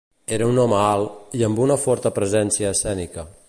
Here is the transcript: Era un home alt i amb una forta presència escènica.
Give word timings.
Era 0.37 0.45
un 0.53 0.61
home 0.61 0.75
alt 0.85 1.37
i 1.41 1.45
amb 1.49 1.61
una 1.67 1.77
forta 1.85 2.13
presència 2.19 2.73
escènica. 2.79 3.29